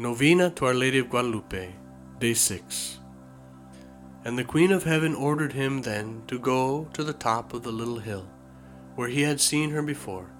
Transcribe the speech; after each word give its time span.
Novena 0.00 0.48
to 0.50 0.64
Our 0.64 0.74
Lady 0.74 1.00
of 1.00 1.10
Guadalupe, 1.10 1.74
Day 2.20 2.32
6. 2.32 3.00
And 4.24 4.38
the 4.38 4.44
Queen 4.44 4.70
of 4.70 4.84
Heaven 4.84 5.12
ordered 5.12 5.54
him 5.54 5.82
then 5.82 6.22
to 6.28 6.38
go 6.38 6.84
to 6.92 7.02
the 7.02 7.12
top 7.12 7.52
of 7.52 7.64
the 7.64 7.72
little 7.72 7.98
hill, 7.98 8.24
where 8.94 9.08
he 9.08 9.22
had 9.22 9.40
seen 9.40 9.70
her 9.70 9.82
before. 9.82 10.30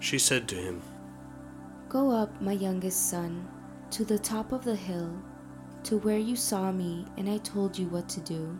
She 0.00 0.18
said 0.18 0.48
to 0.48 0.56
him, 0.56 0.82
Go 1.88 2.10
up, 2.10 2.42
my 2.42 2.50
youngest 2.50 3.08
son, 3.08 3.46
to 3.92 4.04
the 4.04 4.18
top 4.18 4.50
of 4.50 4.64
the 4.64 4.74
hill, 4.74 5.16
to 5.84 5.98
where 5.98 6.18
you 6.18 6.34
saw 6.34 6.72
me 6.72 7.06
and 7.16 7.30
I 7.30 7.38
told 7.38 7.78
you 7.78 7.86
what 7.86 8.08
to 8.08 8.20
do. 8.22 8.58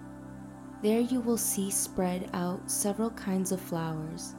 There 0.84 1.00
you 1.00 1.19
will 1.19 1.36
see 1.36 1.73
spread 1.73 2.30
out 2.33 2.70
several 2.70 3.11
kinds 3.11 3.50
of 3.50 3.61
flowers. 3.61 4.36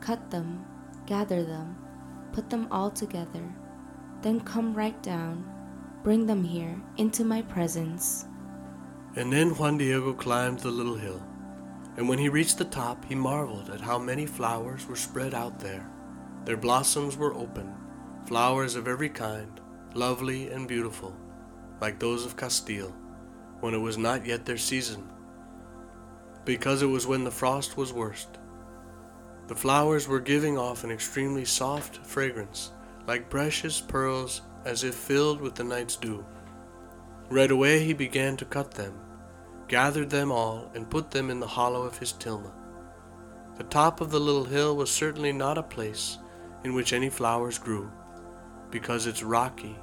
Cut 0.00 0.30
them, 0.30 0.64
gather 1.06 1.42
them, 1.42 1.76
put 2.30 2.50
them 2.50 2.68
all 2.70 2.92
together 2.92 3.52
then 4.22 4.40
come 4.40 4.74
right 4.74 5.00
down, 5.02 5.44
bring 6.02 6.26
them 6.26 6.44
here 6.44 6.80
into 6.96 7.24
my 7.24 7.42
presence. 7.42 8.26
And 9.16 9.32
then 9.32 9.50
Juan 9.56 9.78
Diego 9.78 10.12
climbed 10.12 10.60
the 10.60 10.70
little 10.70 10.96
hill, 10.96 11.22
and 11.96 12.08
when 12.08 12.18
he 12.18 12.28
reached 12.28 12.58
the 12.58 12.64
top, 12.64 13.04
he 13.04 13.14
marveled 13.14 13.70
at 13.70 13.80
how 13.80 13.98
many 13.98 14.26
flowers 14.26 14.86
were 14.86 14.96
spread 14.96 15.34
out 15.34 15.58
there. 15.58 15.90
Their 16.44 16.56
blossoms 16.56 17.16
were 17.16 17.34
open, 17.34 17.74
flowers 18.26 18.76
of 18.76 18.86
every 18.86 19.08
kind, 19.08 19.60
lovely 19.94 20.50
and 20.50 20.68
beautiful, 20.68 21.14
like 21.80 21.98
those 21.98 22.24
of 22.24 22.36
Castile, 22.36 22.94
when 23.60 23.74
it 23.74 23.78
was 23.78 23.98
not 23.98 24.24
yet 24.24 24.44
their 24.44 24.56
season, 24.56 25.10
because 26.44 26.82
it 26.82 26.86
was 26.86 27.06
when 27.06 27.24
the 27.24 27.30
frost 27.30 27.76
was 27.76 27.92
worst. 27.92 28.38
The 29.48 29.56
flowers 29.56 30.06
were 30.06 30.20
giving 30.20 30.56
off 30.56 30.84
an 30.84 30.90
extremely 30.90 31.44
soft 31.44 31.96
fragrance 32.06 32.70
like 33.10 33.28
precious 33.28 33.80
pearls 33.80 34.42
as 34.64 34.84
if 34.84 34.94
filled 34.94 35.40
with 35.40 35.56
the 35.56 35.64
night's 35.64 35.96
dew. 35.96 36.24
Right 37.28 37.50
away 37.50 37.84
he 37.84 37.92
began 37.92 38.36
to 38.36 38.44
cut 38.44 38.70
them, 38.70 38.94
gathered 39.66 40.10
them 40.10 40.30
all, 40.30 40.70
and 40.76 40.88
put 40.88 41.10
them 41.10 41.28
in 41.28 41.40
the 41.40 41.54
hollow 41.58 41.82
of 41.82 41.98
his 41.98 42.12
tilma. 42.12 42.52
The 43.56 43.64
top 43.64 44.00
of 44.00 44.12
the 44.12 44.20
little 44.20 44.44
hill 44.44 44.76
was 44.76 44.92
certainly 44.92 45.32
not 45.32 45.58
a 45.58 45.62
place 45.64 46.18
in 46.62 46.72
which 46.72 46.92
any 46.92 47.10
flowers 47.10 47.58
grew, 47.58 47.90
because 48.70 49.08
it's 49.08 49.24
rocky. 49.24 49.74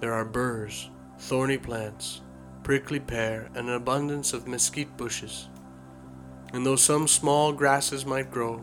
There 0.00 0.12
are 0.12 0.26
burrs, 0.26 0.90
thorny 1.18 1.56
plants, 1.56 2.20
prickly 2.62 3.00
pear, 3.00 3.48
and 3.54 3.70
an 3.70 3.74
abundance 3.74 4.34
of 4.34 4.46
mesquite 4.46 4.98
bushes. 4.98 5.48
And 6.52 6.66
though 6.66 6.76
some 6.76 7.08
small 7.08 7.54
grasses 7.54 8.04
might 8.04 8.30
grow, 8.30 8.62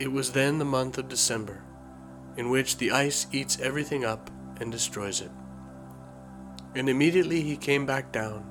it 0.00 0.10
was 0.10 0.32
then 0.32 0.58
the 0.58 0.64
month 0.64 0.98
of 0.98 1.06
December, 1.06 1.62
in 2.36 2.50
which 2.50 2.76
the 2.76 2.90
ice 2.90 3.26
eats 3.32 3.60
everything 3.60 4.04
up 4.04 4.30
and 4.60 4.70
destroys 4.70 5.20
it. 5.20 5.30
And 6.74 6.88
immediately 6.88 7.40
he 7.42 7.56
came 7.56 7.86
back 7.86 8.12
down. 8.12 8.44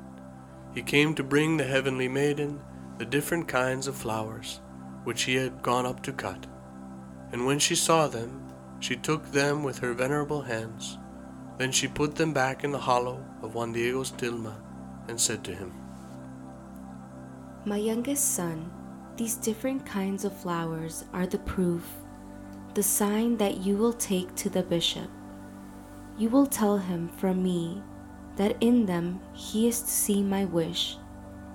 He 0.74 0.82
came 0.82 1.14
to 1.16 1.24
bring 1.24 1.58
the 1.58 1.64
heavenly 1.64 2.08
maiden 2.08 2.62
the 2.98 3.06
different 3.06 3.48
kinds 3.48 3.88
of 3.88 3.96
flowers 3.96 4.62
which 5.04 5.24
he 5.24 5.36
had 5.36 5.62
gone 5.62 5.86
up 5.86 6.02
to 6.04 6.12
cut. 6.12 6.48
And 7.32 7.46
when 7.46 7.60
she 7.60 7.76
saw 7.76 8.08
them, 8.08 8.52
she 8.80 8.96
took 8.96 9.32
them 9.32 9.64
with 9.64 9.80
her 9.80 9.94
venerable 9.94 10.42
hands. 10.42 10.98
Then 11.58 11.72
she 11.72 11.88
put 11.88 12.16
them 12.16 12.34
back 12.34 12.64
in 12.64 12.72
the 12.72 12.80
hollow 12.80 13.24
of 13.42 13.56
Juan 13.56 13.72
Diego's 13.72 14.12
tilma 14.12 14.56
and 15.08 15.20
said 15.20 15.44
to 15.44 15.56
him, 15.56 15.72
My 17.66 17.78
youngest 17.78 18.34
son, 18.36 18.72
these 19.16 19.36
different 19.36 19.86
kinds 19.86 20.26
of 20.26 20.36
flowers 20.36 21.06
are 21.14 21.28
the 21.28 21.40
proof 21.40 21.84
the 22.76 22.84
sign 22.84 23.38
that 23.38 23.62
you 23.62 23.78
will 23.78 23.94
take 23.94 24.36
to 24.36 24.50
the 24.50 24.62
bishop. 24.62 25.10
You 26.18 26.30
will 26.30 26.46
tell 26.46 26.78
him 26.78 27.08
from 27.08 27.42
me 27.42 27.82
that 28.36 28.58
in 28.60 28.86
them 28.86 29.22
he 29.34 29.70
is 29.70 29.80
to 29.80 29.88
see 29.88 30.22
my 30.22 30.44
wish, 30.44 30.98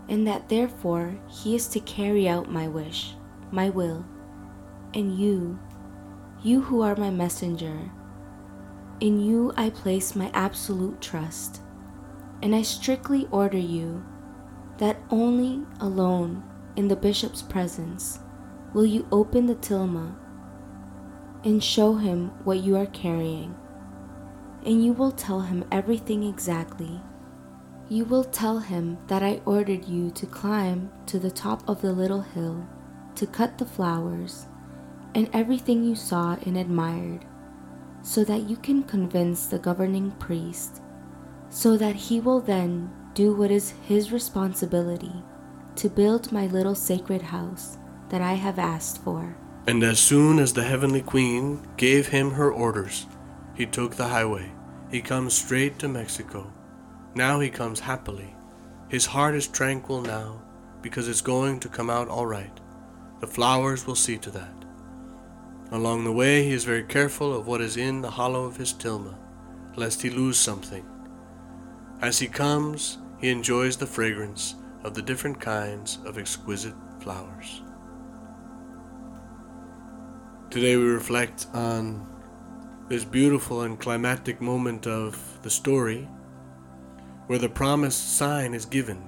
and 0.09 0.27
that 0.27 0.49
therefore 0.49 1.21
he 1.29 1.55
is 1.55 1.69
to 1.69 1.81
carry 1.81 2.27
out 2.27 2.51
my 2.51 2.69
wish, 2.69 3.15
my 3.51 3.69
will. 3.69 4.07
And 4.95 5.19
you, 5.19 5.59
you 6.43 6.63
who 6.63 6.81
are 6.81 6.97
my 6.97 7.11
messenger, 7.11 7.79
in 9.01 9.21
you 9.21 9.53
I 9.59 9.69
place 9.69 10.17
my 10.17 10.31
absolute 10.33 11.03
trust, 11.03 11.61
and 12.43 12.55
I 12.55 12.63
strictly 12.63 13.29
order 13.31 13.59
you 13.59 14.03
that 14.79 15.03
only 15.11 15.67
alone 15.81 16.43
in 16.77 16.89
the 16.89 16.97
bishop's 16.97 17.43
presence 17.43 18.21
will 18.73 18.87
you 18.87 19.07
open 19.13 19.45
the 19.45 19.57
tilma 19.57 20.15
and 21.45 21.63
show 21.63 21.95
him 21.95 22.29
what 22.45 22.59
you 22.59 22.77
are 22.77 22.87
carrying. 22.87 23.55
And 24.65 24.85
you 24.85 24.93
will 24.93 25.13
tell 25.13 25.41
him 25.41 25.65
everything 25.73 26.23
exactly. 26.23 27.01
You 27.89 28.05
will 28.05 28.25
tell 28.25 28.59
him 28.59 28.99
that 29.09 29.23
I 29.23 29.41
ordered 29.45 29.87
you 29.87 30.11
to 30.13 30.27
climb 30.27 30.93
to 31.07 31.19
the 31.19 31.31
top 31.31 31.69
of 31.69 31.81
the 31.81 31.93
little 31.93 32.21
hill, 32.21 32.67
to 33.17 33.27
cut 33.27 33.59
the 33.59 33.65
flowers, 33.65 34.47
and 35.15 35.29
everything 35.33 35.83
you 35.83 35.97
saw 35.97 36.37
and 36.45 36.57
admired, 36.57 37.25
so 38.03 38.23
that 38.25 38.49
you 38.49 38.57
can 38.57 38.83
convince 38.83 39.47
the 39.47 39.59
governing 39.59 40.13
priest, 40.13 40.83
so 41.49 41.77
that 41.77 41.97
he 41.97 42.21
will 42.21 42.41
then 42.41 42.91
do 43.15 43.35
what 43.35 43.51
is 43.51 43.75
his 43.89 44.13
responsibility 44.13 45.13
to 45.77 45.89
build 45.89 46.31
my 46.31 46.47
little 46.47 46.75
sacred 46.75 47.23
house 47.23 47.79
that 48.11 48.21
I 48.21 48.35
have 48.35 48.59
asked 48.59 49.03
for. 49.03 49.37
And 49.67 49.83
as 49.83 50.01
soon 50.01 50.39
as 50.39 50.53
the 50.53 50.65
heavenly 50.65 51.03
queen 51.03 51.61
gave 51.77 52.09
him 52.09 52.33
her 52.33 52.51
orders, 52.51 53.07
he 53.55 53.67
took 53.67 53.95
the 53.95 54.09
highway. 54.09 54.51
He 54.91 55.01
comes 55.01 55.35
straight 55.35 55.79
to 55.79 55.89
Mexico. 55.89 56.53
Now 57.15 57.41
he 57.41 57.51
comes 57.51 57.81
happily. 57.81 58.35
His 58.89 59.07
heart 59.07 59.35
is 59.35 59.47
tranquil 59.47 60.01
now 60.01 60.43
because 60.83 61.09
it's 61.09 61.21
going 61.21 61.61
to 61.61 61.69
come 61.69 61.91
out 61.91 62.09
all 62.09 62.27
right. 62.27 62.59
The 63.21 63.27
flowers 63.27 63.87
will 63.87 63.95
see 63.95 64.17
to 64.19 64.31
that. 64.31 64.55
Along 65.71 66.05
the 66.05 66.13
way, 66.13 66.43
he 66.45 66.53
is 66.53 66.65
very 66.65 66.83
careful 66.83 67.33
of 67.33 67.47
what 67.47 67.61
is 67.61 67.77
in 67.77 68.01
the 68.01 68.11
hollow 68.11 68.45
of 68.45 68.57
his 68.57 68.73
tilma, 68.73 69.15
lest 69.77 70.03
he 70.03 70.11
lose 70.11 70.39
something. 70.39 70.85
As 72.01 72.19
he 72.19 72.27
comes, 72.27 72.99
he 73.21 73.29
enjoys 73.29 73.77
the 73.77 73.87
fragrance 73.87 74.57
of 74.83 74.95
the 74.95 75.03
different 75.03 75.39
kinds 75.39 75.99
of 76.05 76.19
exquisite 76.19 76.75
flowers. 77.01 77.63
Today 80.51 80.77
we 80.77 80.83
reflect 80.83 81.47
on 81.55 82.05
this 82.89 83.05
beautiful 83.05 83.63
and 83.63 83.79
climactic 83.79 84.41
moment 84.41 84.85
of 84.85 85.39
the 85.43 85.49
story 85.49 86.09
where 87.29 87.39
the 87.39 87.49
promised 87.49 88.17
sign 88.17 88.53
is 88.53 88.65
given. 88.65 89.01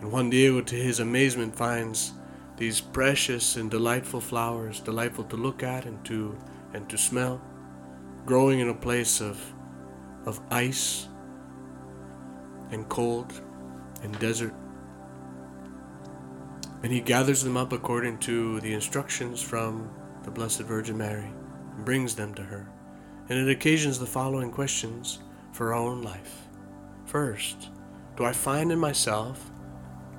And 0.00 0.10
Juan 0.10 0.28
Diego, 0.28 0.60
to 0.60 0.74
his 0.74 0.98
amazement, 0.98 1.54
finds 1.54 2.14
these 2.56 2.80
precious 2.80 3.54
and 3.54 3.70
delightful 3.70 4.20
flowers, 4.20 4.80
delightful 4.80 5.22
to 5.26 5.36
look 5.36 5.62
at 5.62 5.84
and 5.84 6.04
to 6.06 6.36
and 6.74 6.90
to 6.90 6.98
smell, 6.98 7.40
growing 8.26 8.58
in 8.58 8.70
a 8.70 8.74
place 8.74 9.20
of 9.20 9.40
of 10.26 10.40
ice 10.50 11.06
and 12.72 12.88
cold 12.88 13.40
and 14.02 14.18
desert. 14.18 14.54
And 16.82 16.90
he 16.90 17.00
gathers 17.00 17.44
them 17.44 17.56
up 17.56 17.72
according 17.72 18.18
to 18.20 18.58
the 18.62 18.72
instructions 18.72 19.40
from 19.40 19.88
the 20.30 20.38
Blessed 20.38 20.60
Virgin 20.60 20.96
Mary 20.96 21.28
and 21.74 21.84
brings 21.84 22.14
them 22.14 22.32
to 22.34 22.42
her. 22.42 22.68
And 23.28 23.38
it 23.38 23.50
occasions 23.50 23.98
the 23.98 24.06
following 24.06 24.52
questions 24.52 25.18
for 25.52 25.74
our 25.74 25.80
own 25.80 26.02
life. 26.02 26.46
First, 27.04 27.68
do 28.16 28.24
I 28.24 28.32
find 28.32 28.70
in 28.70 28.78
myself 28.78 29.50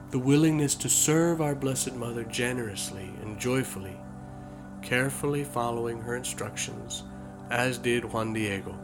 the 0.10 0.20
willingness 0.20 0.76
to 0.76 0.90
serve 0.90 1.40
our 1.40 1.56
Blessed 1.56 1.94
Mother 1.94 2.26
generously 2.26 3.10
and 3.22 3.40
joyfully, 3.40 3.96
carefully 4.82 5.46
following 5.46 6.02
her 6.02 6.18
instructions, 6.18 7.04
as 7.50 7.78
did 7.78 8.04
Juan 8.04 8.34
Diego? 8.34 8.78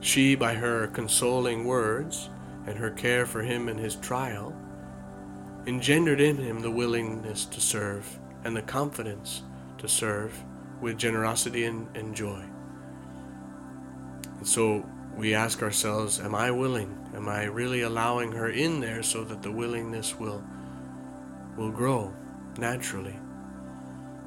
She, 0.00 0.34
by 0.34 0.52
her 0.52 0.88
consoling 0.88 1.64
words 1.64 2.28
and 2.66 2.76
her 2.76 2.90
care 2.90 3.24
for 3.24 3.40
him 3.40 3.70
in 3.70 3.78
his 3.78 3.96
trial, 3.96 4.54
engendered 5.66 6.20
in 6.20 6.36
him 6.36 6.60
the 6.60 6.70
willingness 6.70 7.46
to 7.46 7.60
serve 7.60 8.19
and 8.44 8.56
the 8.56 8.62
confidence 8.62 9.42
to 9.78 9.88
serve 9.88 10.44
with 10.80 10.98
generosity 10.98 11.64
and, 11.64 11.88
and 11.96 12.14
joy. 12.14 12.42
And 14.38 14.46
so 14.46 14.84
we 15.16 15.34
ask 15.34 15.62
ourselves, 15.62 16.20
Am 16.20 16.34
I 16.34 16.50
willing? 16.50 16.96
Am 17.14 17.28
I 17.28 17.44
really 17.44 17.82
allowing 17.82 18.32
her 18.32 18.48
in 18.48 18.80
there 18.80 19.02
so 19.02 19.24
that 19.24 19.42
the 19.42 19.50
willingness 19.50 20.18
will, 20.18 20.42
will 21.56 21.70
grow 21.70 22.12
naturally 22.56 23.16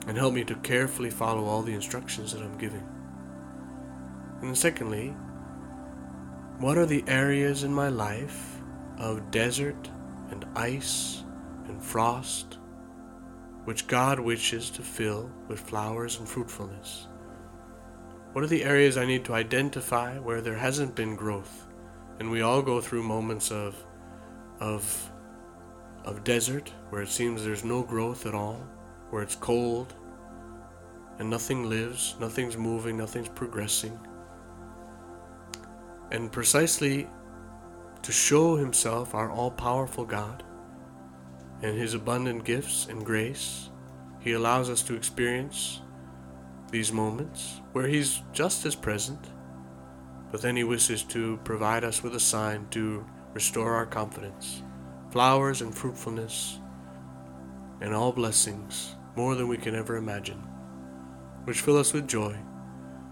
and 0.05 0.17
help 0.17 0.33
me 0.33 0.43
to 0.43 0.55
carefully 0.55 1.09
follow 1.09 1.45
all 1.45 1.61
the 1.61 1.73
instructions 1.73 2.33
that 2.33 2.41
I'm 2.41 2.57
giving? 2.57 2.87
And 4.41 4.57
secondly, 4.57 5.15
what 6.59 6.77
are 6.77 6.85
the 6.85 7.03
areas 7.07 7.63
in 7.63 7.73
my 7.73 7.87
life 7.87 8.59
of 8.97 9.31
desert 9.31 9.89
and 10.29 10.45
ice 10.55 11.23
and 11.67 11.81
frost 11.81 12.57
which 13.65 13.87
God 13.87 14.19
wishes 14.19 14.69
to 14.71 14.81
fill 14.81 15.31
with 15.47 15.59
flowers 15.59 16.19
and 16.19 16.27
fruitfulness? 16.27 17.07
What 18.33 18.43
are 18.43 18.47
the 18.47 18.63
areas 18.63 18.97
I 18.97 19.05
need 19.05 19.23
to 19.25 19.35
identify 19.35 20.17
where 20.17 20.41
there 20.41 20.57
hasn't 20.57 20.95
been 20.95 21.15
growth? 21.15 21.67
And 22.19 22.31
we 22.31 22.41
all 22.41 22.61
go 22.61 22.81
through 22.81 23.03
moments 23.03 23.51
of 23.51 23.75
of 24.59 25.11
of 26.05 26.23
desert 26.23 26.71
where 26.89 27.01
it 27.01 27.09
seems 27.09 27.43
there's 27.43 27.63
no 27.63 27.83
growth 27.83 28.25
at 28.25 28.35
all, 28.35 28.61
where 29.09 29.23
it's 29.23 29.35
cold 29.35 29.93
and 31.19 31.29
nothing 31.29 31.69
lives, 31.69 32.15
nothing's 32.19 32.57
moving, 32.57 32.97
nothing's 32.97 33.29
progressing. 33.29 33.97
And 36.11 36.31
precisely 36.31 37.07
to 38.01 38.11
show 38.11 38.55
himself 38.55 39.15
our 39.15 39.31
all-powerful 39.31 40.05
God 40.05 40.43
and 41.61 41.77
his 41.77 41.93
abundant 41.93 42.43
gifts 42.43 42.87
and 42.89 43.05
grace, 43.05 43.69
he 44.19 44.33
allows 44.33 44.69
us 44.69 44.81
to 44.83 44.95
experience 44.95 45.81
these 46.71 46.91
moments 46.91 47.61
where 47.73 47.87
he's 47.87 48.21
just 48.31 48.65
as 48.65 48.75
present, 48.75 49.19
but 50.31 50.41
then 50.41 50.55
he 50.55 50.63
wishes 50.63 51.03
to 51.03 51.37
provide 51.43 51.83
us 51.83 52.01
with 52.01 52.15
a 52.15 52.19
sign 52.19 52.67
to 52.71 53.05
restore 53.33 53.73
our 53.73 53.85
confidence, 53.85 54.63
flowers 55.11 55.61
and 55.61 55.75
fruitfulness, 55.75 56.59
and 57.81 57.93
all 57.93 58.11
blessings, 58.11 58.95
more 59.15 59.35
than 59.35 59.47
we 59.47 59.57
can 59.57 59.75
ever 59.75 59.97
imagine, 59.97 60.41
which 61.43 61.61
fill 61.61 61.77
us 61.77 61.93
with 61.93 62.07
joy, 62.07 62.35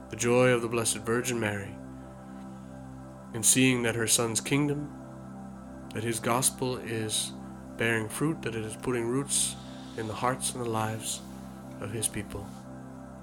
the 0.10 0.16
joy 0.16 0.50
of 0.50 0.62
the 0.62 0.68
Blessed 0.68 0.98
Virgin 1.00 1.40
Mary, 1.40 1.76
in 3.34 3.44
seeing 3.44 3.84
that 3.84 3.96
her 3.96 4.08
Son's 4.08 4.42
kingdom, 4.42 4.92
that 5.94 6.04
his 6.04 6.20
gospel 6.20 6.78
is 6.78 7.34
bearing 7.82 8.08
fruit, 8.08 8.40
that 8.44 8.54
it 8.54 8.64
is 8.64 8.76
putting 8.76 9.08
roots 9.08 9.56
in 9.98 10.08
the 10.08 10.14
hearts 10.14 10.54
and 10.54 10.64
the 10.64 10.70
lives 10.70 11.22
of 11.80 11.92
his 11.92 12.08
people. 12.08 12.46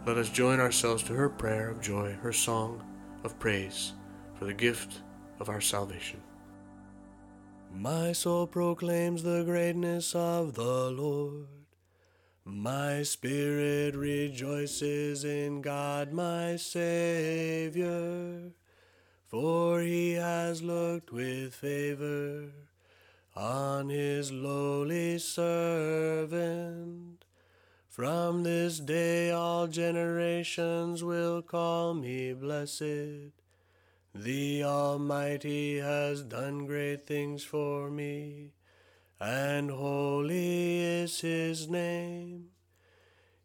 Let 0.05 0.16
us 0.16 0.31
join 0.31 0.58
ourselves 0.58 1.05
to 1.05 1.12
her 1.12 1.28
prayer 1.28 1.69
of 1.69 1.81
joy, 1.81 2.14
her 2.22 2.32
song 2.32 2.82
of 3.22 3.38
praise 3.38 3.93
for 4.37 4.46
the 4.46 4.52
gift 4.52 4.99
of 5.38 5.49
our 5.49 5.60
salvation. 5.60 6.20
My 7.72 8.10
soul 8.10 8.49
proclaims 8.49 9.22
the 9.22 9.44
greatness 9.44 10.12
of 10.16 10.55
the 10.55 10.90
Lord. 10.90 11.46
My 12.44 13.05
spirit 13.05 13.94
rejoices 13.94 15.22
in 15.22 15.62
God 15.62 16.12
my 16.12 16.56
Savior, 16.56 18.50
for 19.28 19.82
he 19.82 20.14
has 20.14 20.64
looked 20.64 21.12
with 21.12 21.55
favor 21.55 22.50
on 23.38 23.88
his 23.88 24.32
lowly 24.32 25.17
servant. 25.17 27.25
From 27.88 28.43
this 28.43 28.81
day 28.81 29.31
all 29.31 29.69
generations 29.69 31.05
will 31.05 31.40
call 31.43 31.94
me 31.94 32.32
blessed. 32.32 33.31
The 34.12 34.64
Almighty 34.64 35.79
has 35.79 36.25
done 36.25 36.67
great 36.67 37.06
things 37.06 37.44
for 37.44 37.90
me, 37.90 38.55
and 39.20 39.70
holy 39.70 40.81
is 40.81 41.20
his 41.20 41.69
name. 41.69 42.46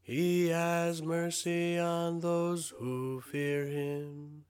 He 0.02 0.48
has 0.48 1.04
mercy 1.04 1.78
on 1.78 2.22
those 2.22 2.74
who 2.80 3.22
fear 3.22 3.68
him 3.68 4.46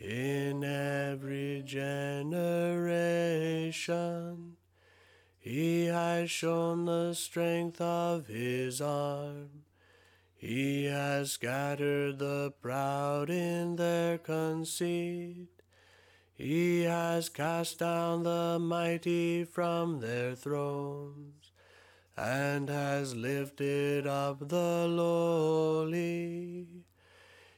in 0.00 0.64
every 0.64 1.62
generation. 1.64 4.53
He 5.44 5.84
has 5.88 6.30
shown 6.30 6.86
the 6.86 7.12
strength 7.12 7.78
of 7.78 8.28
his 8.28 8.80
arm. 8.80 9.50
He 10.34 10.86
has 10.86 11.32
scattered 11.32 12.18
the 12.18 12.54
proud 12.62 13.28
in 13.28 13.76
their 13.76 14.16
conceit. 14.16 15.50
He 16.34 16.84
has 16.84 17.28
cast 17.28 17.78
down 17.80 18.22
the 18.22 18.58
mighty 18.58 19.44
from 19.44 20.00
their 20.00 20.34
thrones, 20.34 21.52
and 22.16 22.70
has 22.70 23.14
lifted 23.14 24.06
up 24.06 24.48
the 24.48 24.86
lowly. 24.88 26.68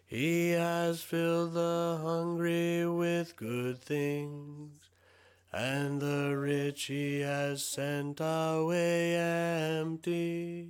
He 0.04 0.50
has 0.50 1.02
filled 1.02 1.54
the 1.54 2.00
hungry 2.02 2.84
with 2.84 3.36
good 3.36 3.80
things, 3.80 4.72
and 5.56 6.02
the 6.02 6.36
rich 6.36 6.82
he 6.84 7.20
has 7.20 7.64
sent 7.64 8.20
away 8.20 9.16
empty. 9.16 10.68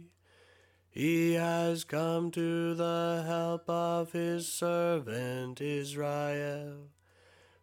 He 0.88 1.32
has 1.32 1.82
come 1.82 2.30
to 2.30 2.72
the 2.74 3.24
help 3.26 3.68
of 3.68 4.12
his 4.12 4.46
servant 4.46 5.60
Israel, 5.60 6.90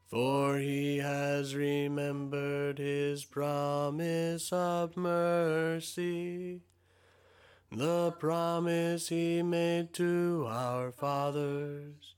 for 0.05 0.57
he 0.57 0.97
has 0.97 1.55
remembered 1.55 2.77
his 2.77 3.23
promise 3.23 4.51
of 4.51 4.97
mercy, 4.97 6.59
the 7.71 8.11
promise 8.19 9.07
he 9.07 9.41
made 9.41 9.93
to 9.93 10.45
our 10.49 10.91
fathers, 10.91 12.15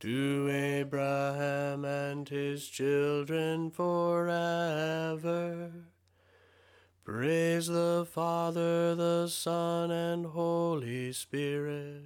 to 0.00 0.48
Abraham 0.50 1.84
and 1.84 2.28
his 2.28 2.68
children 2.68 3.70
forever. 3.70 5.70
Praise 7.04 7.66
the 7.66 8.06
Father, 8.08 8.94
the 8.94 9.28
Son, 9.28 9.90
and 9.90 10.26
Holy 10.26 11.12
Spirit, 11.12 12.04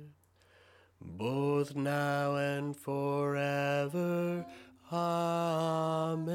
both 1.00 1.74
now 1.74 2.36
and 2.36 2.76
forever. 2.76 4.46
Amen. 4.92 6.32